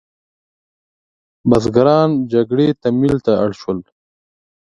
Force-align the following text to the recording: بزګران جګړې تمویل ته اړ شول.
بزګران 1.49 2.09
جګړې 2.31 2.67
تمویل 2.83 3.17
ته 3.25 3.31
اړ 3.43 3.51
شول. 3.59 3.79